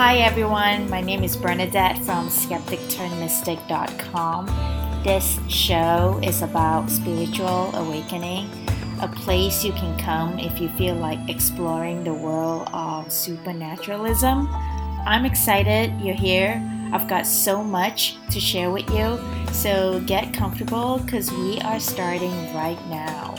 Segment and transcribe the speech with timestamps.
[0.00, 4.46] Hi everyone, my name is Bernadette from skepticturnmystic.com.
[5.04, 8.48] This show is about spiritual awakening,
[9.02, 14.48] a place you can come if you feel like exploring the world of supernaturalism.
[15.04, 16.62] I'm excited you're here.
[16.94, 19.20] I've got so much to share with you,
[19.52, 23.34] so get comfortable because we are starting right now.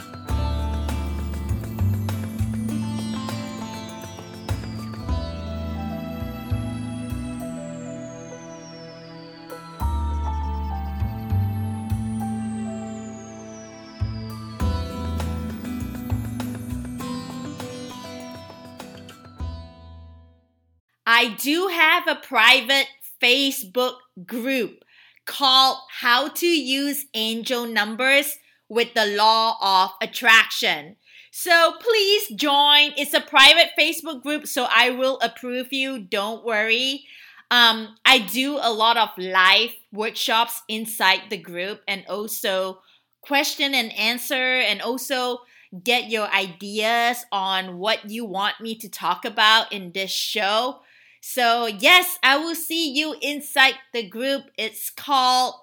[21.21, 22.87] I do have a private
[23.21, 24.83] Facebook group
[25.27, 30.95] called How to Use Angel Numbers with the Law of Attraction.
[31.29, 32.93] So please join.
[32.97, 35.99] It's a private Facebook group, so I will approve you.
[35.99, 37.05] Don't worry.
[37.51, 42.81] Um, I do a lot of live workshops inside the group and also
[43.21, 45.41] question and answer and also
[45.83, 50.79] get your ideas on what you want me to talk about in this show.
[51.23, 54.45] So, yes, I will see you inside the group.
[54.57, 55.53] It's called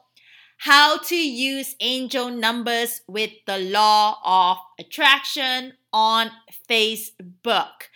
[0.58, 6.30] How to Use Angel Numbers with the Law of Attraction on
[6.70, 7.90] Facebook.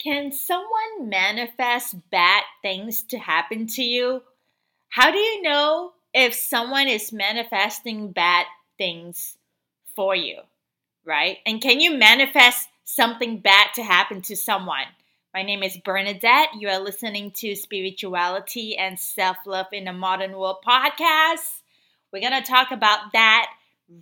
[0.00, 4.22] Can someone manifest bad things to happen to you?
[4.90, 8.46] How do you know if someone is manifesting bad
[8.78, 9.36] things
[10.00, 10.38] for you,
[11.04, 11.36] right?
[11.44, 14.86] And can you manifest something bad to happen to someone?
[15.34, 16.54] My name is Bernadette.
[16.58, 21.60] You are listening to Spirituality and Self Love in a Modern World podcast.
[22.10, 23.50] We're going to talk about that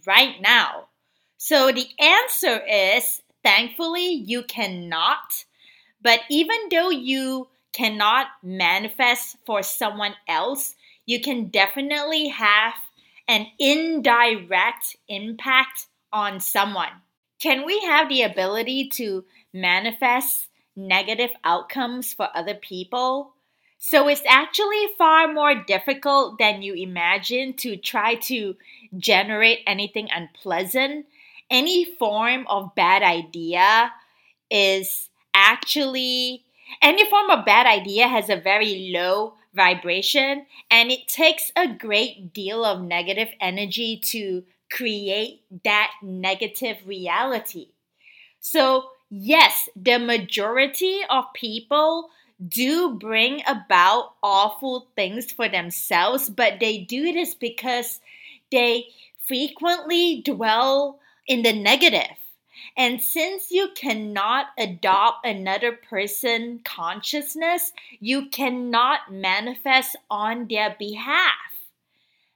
[0.07, 0.87] right now.
[1.37, 5.47] So, the answer is thankfully, you cannot.
[6.01, 10.77] But even though you cannot manifest for someone else,
[11.07, 12.75] you can definitely have
[13.29, 16.89] an indirect impact on someone.
[17.41, 23.35] Can we have the ability to manifest negative outcomes for other people?
[23.79, 28.57] So it's actually far more difficult than you imagine to try to
[28.97, 31.07] generate anything unpleasant.
[31.49, 33.93] Any form of bad idea
[34.51, 36.43] is actually,
[36.83, 42.33] any form of bad idea has a very low vibration, and it takes a great
[42.33, 47.69] deal of negative energy to create that negative reality.
[48.39, 52.11] So, yes, the majority of people
[52.47, 58.01] do bring about awful things for themselves, but they do this because
[58.53, 58.87] they
[59.27, 62.18] frequently dwell in the negative.
[62.79, 71.33] And since you cannot adopt another person consciousness, you cannot manifest on their behalf.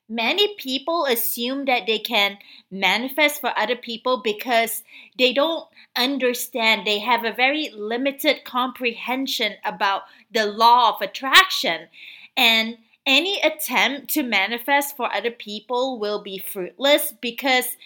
[0.09, 2.39] Many people assume that they can
[2.73, 4.83] manifest for other people because
[5.17, 6.85] they don't understand.
[6.85, 10.03] They have a very limited comprehension about
[10.35, 11.87] the law of attraction.
[12.37, 17.77] And any attempt to manifest for other people will be fruitless because,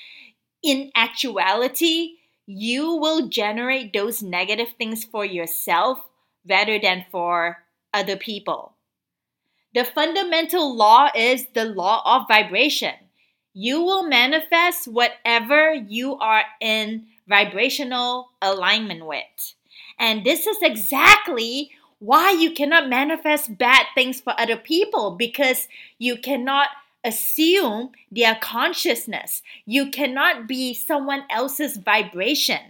[0.62, 2.14] in actuality,
[2.46, 5.98] you will generate those negative things for yourself
[6.48, 7.58] rather than for
[7.92, 8.72] other people.
[9.74, 12.94] The fundamental law is the law of vibration.
[13.52, 19.54] You will manifest whatever you are in vibrational alignment with.
[19.98, 25.68] And this is exactly why you cannot manifest bad things for other people because
[25.98, 26.68] you cannot
[27.06, 29.42] assume their consciousness.
[29.64, 32.60] You cannot be someone else's vibration.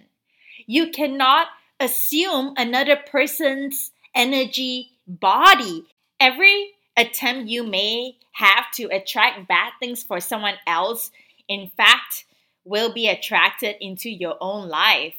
[0.67, 1.49] You cannot
[1.81, 5.87] assume another person's energy body.
[6.21, 11.11] Every attempt you may have to attract bad things for someone else,
[11.49, 12.27] in fact,
[12.65, 15.15] will be attracted into your own life.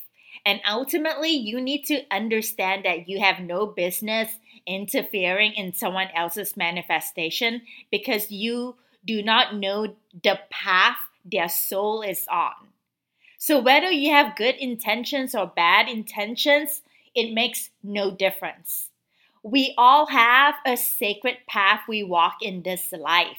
[0.45, 4.29] And ultimately, you need to understand that you have no business
[4.67, 8.75] interfering in someone else's manifestation because you
[9.07, 12.53] do not know the path their soul is on.
[13.37, 16.81] So, whether you have good intentions or bad intentions,
[17.15, 18.89] it makes no difference.
[19.43, 23.37] We all have a sacred path we walk in this life.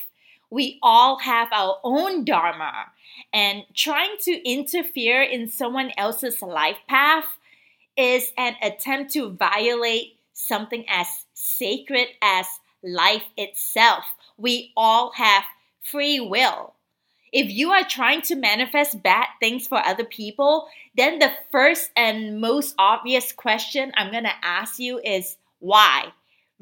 [0.51, 2.87] We all have our own dharma,
[3.33, 7.27] and trying to interfere in someone else's life path
[7.97, 12.47] is an attempt to violate something as sacred as
[12.83, 14.05] life itself.
[14.39, 15.43] We all have
[15.83, 16.75] free will.
[17.33, 22.41] If you are trying to manifest bad things for other people, then the first and
[22.41, 26.13] most obvious question I'm going to ask you is why,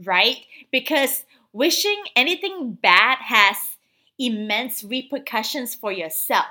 [0.03, 0.39] right?
[0.73, 3.57] Because wishing anything bad has
[4.19, 6.47] immense repercussions for yourself.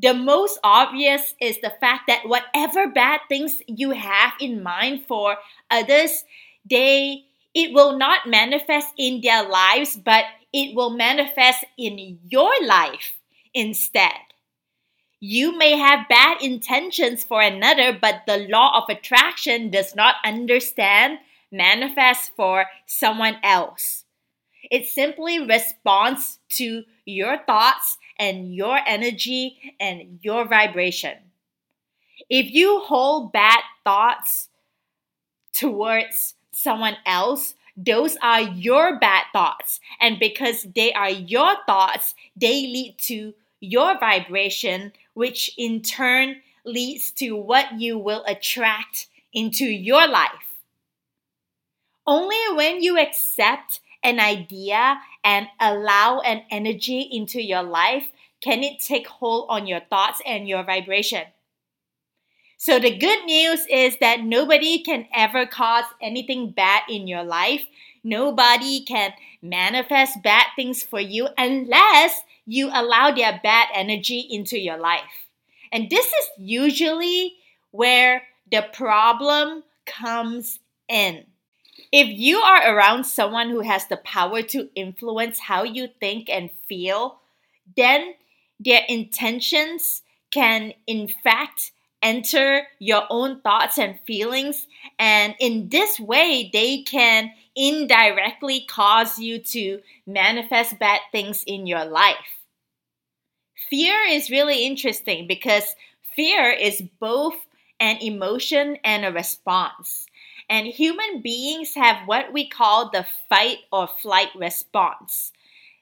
[0.00, 5.36] The most obvious is the fact that whatever bad things you have in mind for
[5.70, 6.24] others,
[6.68, 7.24] they
[7.54, 13.18] it will not manifest in their lives, but it will manifest in your life
[13.54, 14.12] instead.
[15.20, 21.18] You may have bad intentions for another, but the law of attraction does not understand
[21.50, 24.04] manifest for someone else.
[24.70, 31.16] It simply responds to your thoughts and your energy and your vibration.
[32.28, 34.48] If you hold bad thoughts
[35.52, 39.78] towards someone else, those are your bad thoughts.
[40.00, 47.12] And because they are your thoughts, they lead to your vibration, which in turn leads
[47.12, 50.58] to what you will attract into your life.
[52.06, 58.08] Only when you accept an idea and allow an energy into your life
[58.40, 61.24] can it take hold on your thoughts and your vibration.
[62.60, 67.62] So, the good news is that nobody can ever cause anything bad in your life.
[68.02, 74.76] Nobody can manifest bad things for you unless you allow their bad energy into your
[74.76, 75.28] life.
[75.70, 77.34] And this is usually
[77.70, 80.58] where the problem comes
[80.88, 81.26] in.
[81.92, 86.50] If you are around someone who has the power to influence how you think and
[86.68, 87.20] feel,
[87.76, 88.14] then
[88.58, 90.02] their intentions
[90.32, 91.70] can, in fact,
[92.02, 94.66] enter your own thoughts and feelings.
[94.98, 101.84] And in this way, they can indirectly cause you to manifest bad things in your
[101.84, 102.16] life.
[103.70, 105.74] Fear is really interesting because
[106.14, 107.36] fear is both
[107.80, 110.06] an emotion and a response.
[110.48, 115.32] And human beings have what we call the fight or flight response.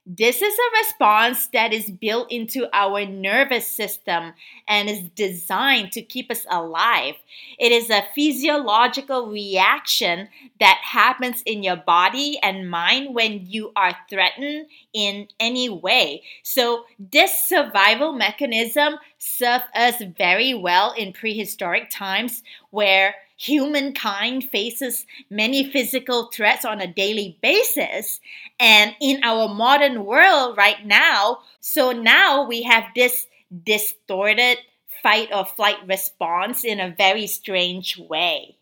[0.08, 4.34] This is a response that is built into our nervous system
[4.68, 7.16] and is designed to keep us alive.
[7.58, 10.28] It is a physiological reaction
[10.60, 16.22] that happens in your body and mind when you are threatened in any way.
[16.44, 25.70] So, this survival mechanism served us very well in prehistoric times where humankind faces many
[25.70, 28.20] physical threats on a daily basis.
[28.58, 33.26] And in our modern world right now, so now we have this
[33.64, 34.58] distorted
[35.02, 38.56] fight or flight response in a very strange way.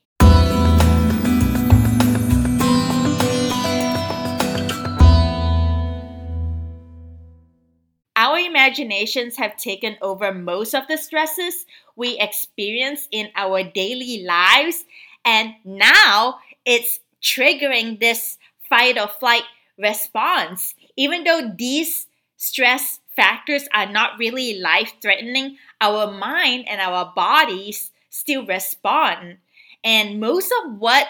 [8.35, 14.85] Our imaginations have taken over most of the stresses we experience in our daily lives,
[15.25, 18.39] and now it's triggering this
[18.69, 19.45] fight or flight
[19.79, 20.75] response.
[20.97, 27.93] Even though these stress factors are not really life threatening, our mind and our bodies
[28.11, 29.39] still respond.
[29.85, 31.07] And most of what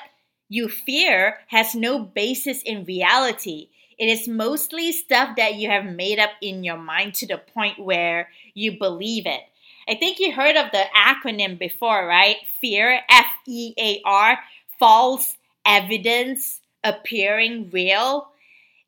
[0.50, 3.70] you fear has no basis in reality.
[3.98, 7.78] It is mostly stuff that you have made up in your mind to the point
[7.78, 9.42] where you believe it.
[9.88, 12.36] I think you heard of the acronym before, right?
[12.60, 14.38] FEAR, F E A R,
[14.78, 15.36] false
[15.66, 18.28] evidence appearing real.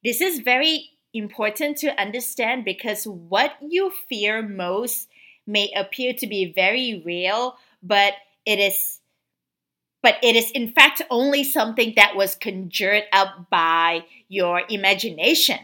[0.04, 5.08] This is very important to understand because what you fear most
[5.46, 9.00] may appear to be very real, but it is
[10.06, 15.58] but it is in fact only something that was conjured up by your imagination.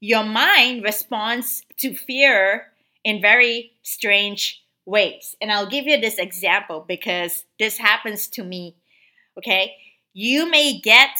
[0.00, 2.72] Your mind responds to fear
[3.04, 5.36] in very strange ways.
[5.40, 8.74] And I'll give you this example because this happens to me.
[9.38, 9.76] Okay?
[10.12, 11.16] You may get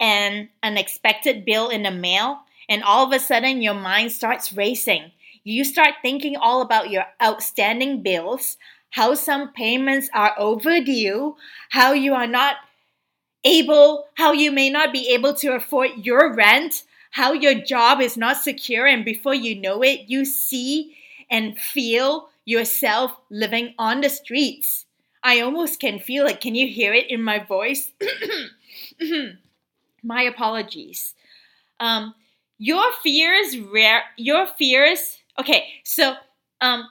[0.00, 5.12] an unexpected bill in the mail, and all of a sudden your mind starts racing.
[5.44, 8.56] You start thinking all about your outstanding bills,
[8.92, 11.36] how some payments are overdue,
[11.70, 12.56] how you are not
[13.44, 18.16] able, how you may not be able to afford your rent, how your job is
[18.16, 20.96] not secure, and before you know it, you see
[21.30, 24.86] and feel yourself living on the streets.
[25.22, 26.40] I almost can feel it.
[26.40, 27.92] Can you hear it in my voice?
[30.02, 31.14] my apologies.
[31.80, 32.14] Um,
[32.58, 34.02] your fears, rare.
[34.16, 35.18] Your fears.
[35.38, 36.14] Okay, so
[36.60, 36.88] um,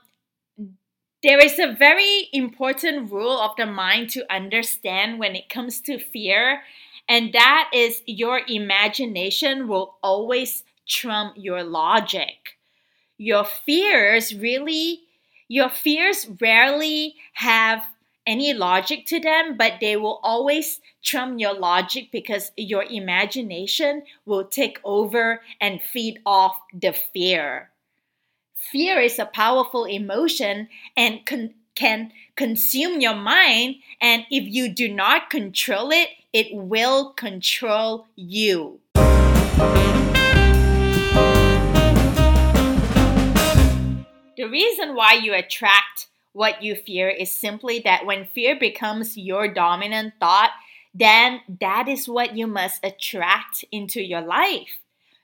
[1.24, 6.00] there is a very important rule of the mind to understand when it comes to
[6.00, 6.64] fear,
[7.08, 12.58] and that is your imagination will always trump your logic.
[13.18, 15.02] your fears really,
[15.48, 17.84] your fears rarely have
[18.28, 24.46] any logic to them, but they will always trump your logic because your imagination will
[24.46, 27.71] take over and feed off the fear.
[28.70, 34.88] Fear is a powerful emotion and con- can consume your mind, and if you do
[34.88, 38.80] not control it, it will control you.
[44.38, 49.52] The reason why you attract what you fear is simply that when fear becomes your
[49.52, 50.52] dominant thought,
[50.94, 54.80] then that is what you must attract into your life.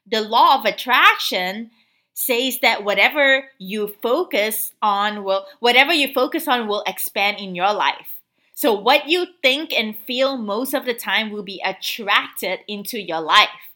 [0.09, 1.69] The law of attraction
[2.19, 7.71] says that whatever you focus on will whatever you focus on will expand in your
[7.71, 8.07] life.
[8.55, 13.21] So what you think and feel most of the time will be attracted into your
[13.21, 13.69] life.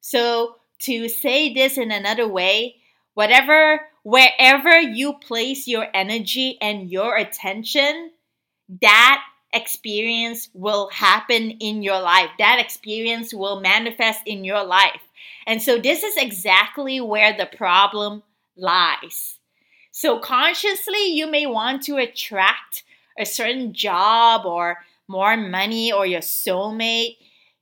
[0.00, 2.76] So to say this in another way,
[3.12, 8.12] whatever wherever you place your energy and your attention,
[8.80, 9.22] that
[9.52, 12.30] experience will happen in your life.
[12.38, 15.03] That experience will manifest in your life.
[15.46, 18.22] And so, this is exactly where the problem
[18.56, 19.38] lies.
[19.90, 22.82] So, consciously, you may want to attract
[23.18, 27.16] a certain job or more money or your soulmate.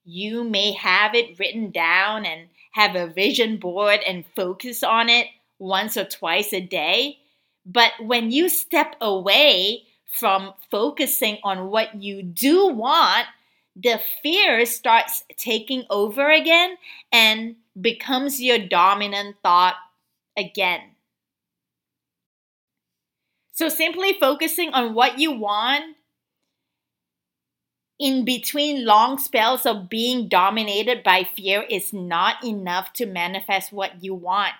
[0.04, 5.26] You may have it written down and have a vision board and focus on it
[5.58, 7.18] once or twice a day.
[7.64, 9.84] But when you step away
[10.18, 13.26] from focusing on what you do want,
[13.75, 16.76] the fear starts taking over again
[17.11, 19.76] and becomes your dominant thought
[20.37, 20.81] again.
[23.52, 25.97] So, simply focusing on what you want
[27.99, 34.02] in between long spells of being dominated by fear is not enough to manifest what
[34.02, 34.52] you want.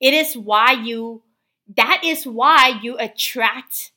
[0.00, 1.22] It is why you,
[1.76, 3.92] that is why you attract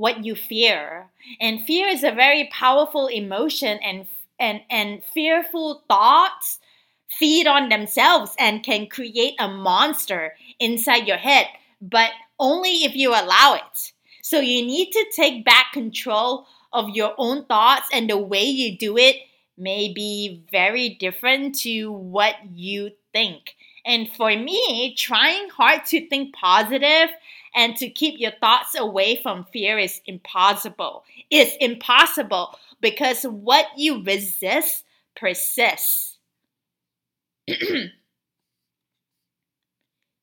[0.00, 1.10] what you fear.
[1.40, 4.06] And fear is a very powerful emotion and
[4.38, 6.58] and and fearful thoughts
[7.10, 11.46] feed on themselves and can create a monster inside your head,
[11.82, 13.92] but only if you allow it.
[14.22, 18.78] So you need to take back control of your own thoughts and the way you
[18.78, 19.16] do it
[19.58, 23.54] may be very different to what you think.
[23.84, 27.10] And for me, trying hard to think positive
[27.54, 31.04] and to keep your thoughts away from fear is impossible.
[31.30, 34.84] It's impossible because what you resist
[35.16, 36.18] persists.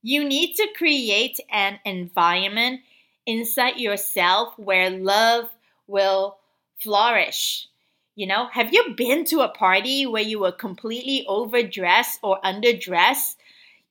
[0.02, 2.82] you need to create an environment
[3.26, 5.50] inside yourself where love
[5.88, 6.38] will
[6.80, 7.68] flourish.
[8.16, 13.36] You know, have you been to a party where you were completely overdressed or underdressed?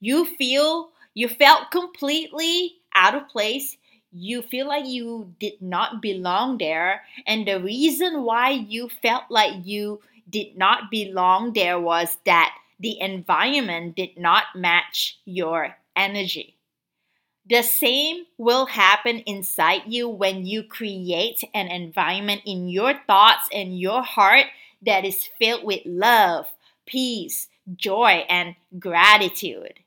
[0.01, 3.77] You feel you felt completely out of place.
[4.11, 7.03] You feel like you did not belong there.
[7.27, 12.99] And the reason why you felt like you did not belong there was that the
[13.01, 16.57] environment did not match your energy.
[17.49, 23.79] The same will happen inside you when you create an environment in your thoughts and
[23.79, 24.47] your heart
[24.85, 26.47] that is filled with love,
[26.87, 29.81] peace, joy, and gratitude.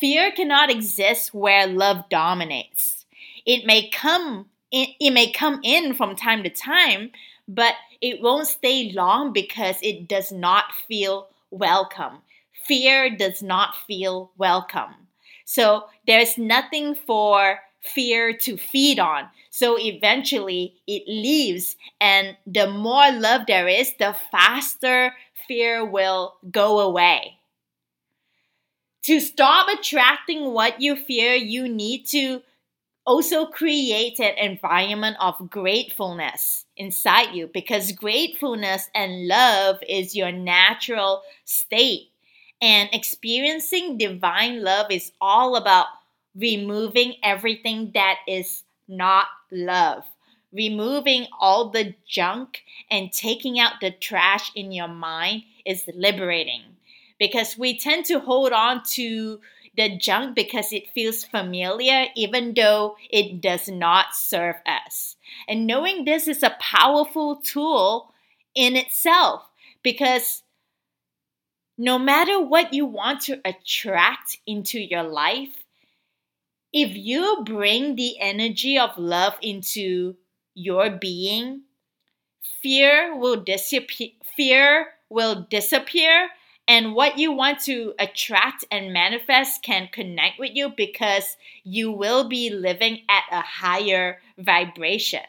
[0.00, 3.06] Fear cannot exist where love dominates.
[3.46, 7.12] It may come in, it may come in from time to time,
[7.46, 12.18] but it won't stay long because it does not feel welcome.
[12.66, 14.94] Fear does not feel welcome.
[15.44, 19.28] So there's nothing for fear to feed on.
[19.50, 25.14] So eventually it leaves, and the more love there is, the faster
[25.46, 27.38] fear will go away.
[29.04, 32.40] To stop attracting what you fear, you need to
[33.04, 41.22] also create an environment of gratefulness inside you because gratefulness and love is your natural
[41.44, 42.08] state.
[42.62, 45.88] And experiencing divine love is all about
[46.34, 50.04] removing everything that is not love,
[50.50, 56.73] removing all the junk and taking out the trash in your mind is liberating
[57.18, 59.40] because we tend to hold on to
[59.76, 65.16] the junk because it feels familiar, even though it does not serve us.
[65.48, 68.12] And knowing this is a powerful tool
[68.54, 69.48] in itself
[69.82, 70.42] because
[71.76, 75.64] no matter what you want to attract into your life,
[76.72, 80.16] if you bring the energy of love into
[80.54, 81.62] your being,
[82.62, 84.10] fear will disappear.
[84.36, 86.28] Fear will disappear
[86.66, 92.28] and what you want to attract and manifest can connect with you because you will
[92.28, 95.20] be living at a higher vibration.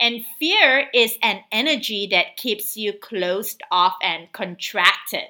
[0.00, 5.24] And fear is an energy that keeps you closed off and contracted.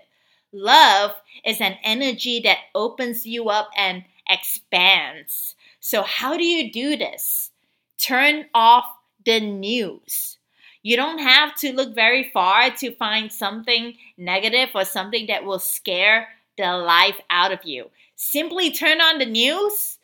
[0.52, 1.12] Love
[1.44, 5.54] is an energy that opens you up and expands.
[5.80, 7.50] So, how do you do this?
[7.98, 8.84] Turn off
[9.24, 10.37] the news.
[10.82, 15.58] You don't have to look very far to find something negative or something that will
[15.58, 17.90] scare the life out of you.
[18.16, 19.98] Simply turn on the news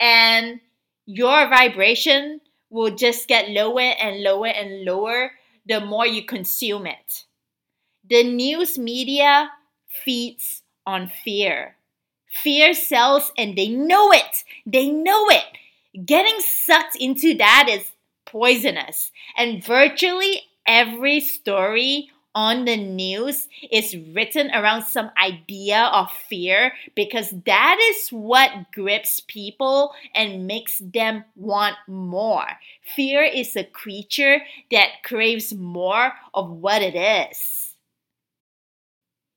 [0.00, 0.60] and
[1.06, 5.32] your vibration will just get lower and lower and lower
[5.66, 7.24] the more you consume it.
[8.08, 9.50] The news media
[10.04, 11.76] feeds on fear.
[12.42, 14.44] Fear sells and they know it.
[14.66, 15.44] They know it.
[16.06, 17.90] Getting sucked into that is
[18.30, 19.10] poisonous.
[19.36, 27.32] And virtually every story on the news is written around some idea of fear because
[27.46, 32.46] that is what grips people and makes them want more.
[32.94, 37.74] Fear is a creature that craves more of what it is.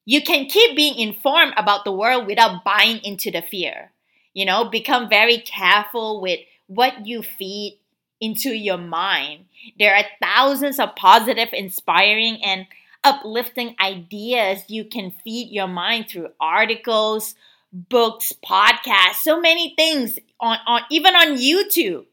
[0.06, 3.92] You can keep being informed about the world without buying into the fear.
[4.34, 7.81] You know, become very careful with what you feed
[8.22, 9.46] into your mind.
[9.78, 12.68] There are thousands of positive, inspiring, and
[13.04, 17.36] uplifting ideas you can feed your mind through articles,
[17.74, 22.06] books, podcasts, so many things on, on even on YouTube.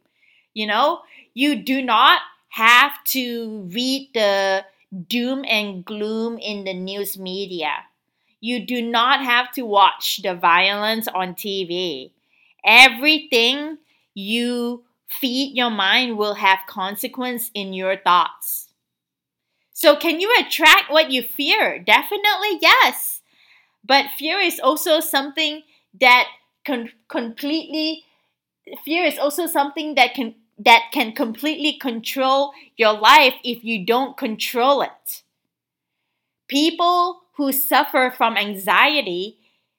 [0.55, 1.03] You know,
[1.35, 4.65] you do not have to read the
[5.09, 7.73] doom and gloom in the news media.
[8.41, 12.13] You do not have to watch the violence on TV.
[12.65, 13.79] Everything
[14.15, 18.69] you feed your mind will have consequence in your thoughts.
[19.73, 21.79] So can you attract what you fear?
[21.79, 23.21] Definitely yes.
[23.85, 25.63] But fear is also something
[26.01, 26.27] that
[26.65, 28.05] can completely
[28.85, 34.17] fear is also something that can that can completely control your life if you don't
[34.17, 35.23] control it.
[36.49, 39.39] People who suffer from anxiety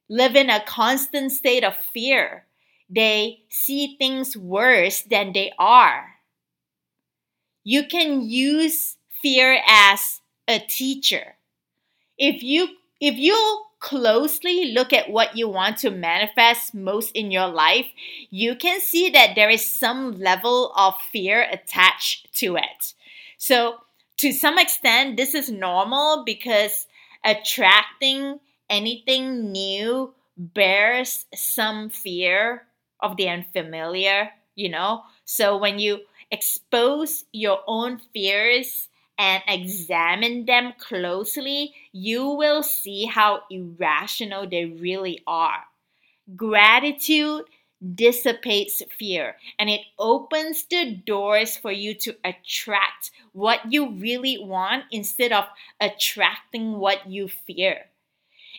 [0.09, 2.45] live in a constant state of fear
[2.89, 6.15] they see things worse than they are.
[7.63, 11.35] You can use fear as a teacher.
[12.17, 12.67] If you
[12.99, 17.85] if you closely look at what you want to manifest most in your life,
[18.29, 22.93] you can see that there is some level of fear attached to it.
[23.37, 23.77] So,
[24.17, 26.87] to some extent, this is normal because
[27.23, 32.63] attracting anything new bears some fear
[33.01, 35.03] of the unfamiliar, you know?
[35.25, 43.43] So when you expose your own fears and examine them closely, you will see how
[43.49, 45.63] irrational they really are.
[46.35, 47.43] Gratitude
[47.95, 54.85] dissipates fear and it opens the doors for you to attract what you really want
[54.91, 55.45] instead of
[55.79, 57.85] attracting what you fear.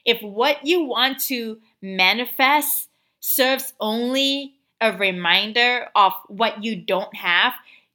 [0.05, 2.90] If what you want to manifest
[3.21, 7.53] serves only a reminder of what you don't have,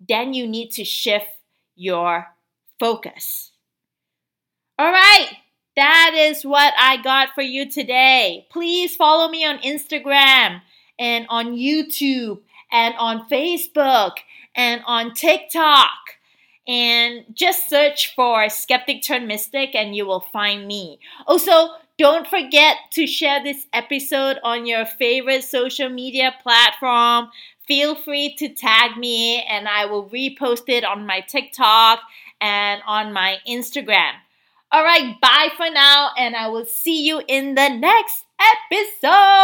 [0.08, 1.28] then you need to shift
[1.76, 2.28] your
[2.80, 3.52] focus.
[4.78, 5.30] All right,
[5.76, 8.48] that is what I got for you today.
[8.52, 10.62] Please follow me on Instagram
[11.00, 12.40] and on YouTube
[12.72, 14.14] and on Facebook
[14.56, 15.90] and on TikTok.
[16.68, 21.00] And just search for Skeptic Turn Mystic and you will find me.
[21.28, 27.30] Also, don't forget to share this episode on your favorite social media platform.
[27.68, 32.00] Feel free to tag me and I will repost it on my TikTok
[32.42, 34.12] and on my Instagram.
[34.72, 38.26] All right, bye for now, and I will see you in the next
[38.72, 39.35] episode.